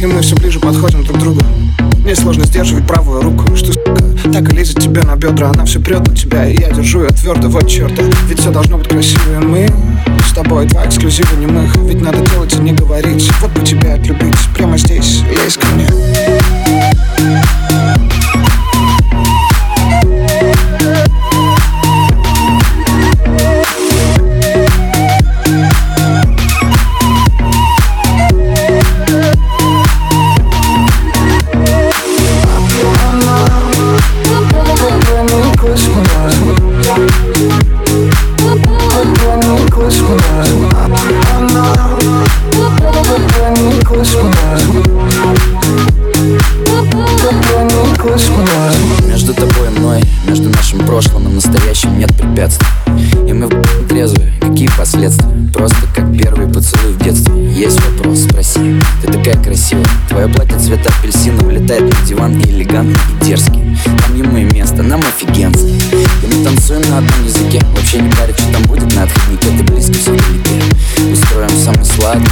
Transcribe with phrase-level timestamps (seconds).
[0.00, 1.40] И мы все ближе подходим друг к другу.
[2.04, 4.00] Мне сложно сдерживать правую руку Что, сука,
[4.32, 7.08] так и лезет тебе на бедра Она все прет на тебя, и я держу ее
[7.08, 9.68] твердо Вот черта, ведь все должно быть красиво И мы
[10.24, 12.37] с тобой два эксклюзива немых Ведь надо делать
[48.08, 52.66] Между тобой и мной, между нашим прошлым и настоящим нет препятствий.
[53.28, 55.28] И мы в трезвые, какие последствия?
[55.52, 57.34] Просто как первый поцелуй в детстве.
[57.52, 59.84] Есть вопрос, спроси, ты такая красивая.
[60.08, 63.76] Твое платье цвета апельсина улетает на диван и элегантный и дерзкий.
[63.84, 67.62] Там ему и место, нам офигенски И мы танцуем на одном языке.
[67.76, 69.48] Вообще не парит, что там будет на отходнике.
[69.58, 72.30] Ты близко все вдалеке Устроим самый сладкий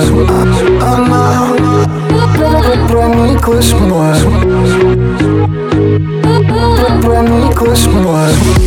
[0.00, 1.46] Она
[2.88, 4.16] прониклась мной
[7.02, 8.59] Прониклась мной